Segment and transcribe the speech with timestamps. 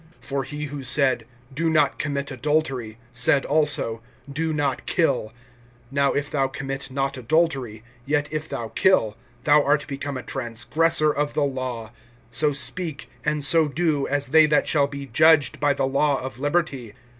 [0.23, 5.31] (11)For he who said: Do not commit adultery, said also: Do not kill.
[5.91, 11.11] Now if thou commit not adultery, yet if thou kill, thou art become a transgressor
[11.13, 11.91] of the law.
[12.33, 16.39] (12)So speak, and so do, as they that shall be judged by the law of
[16.39, 16.93] liberty.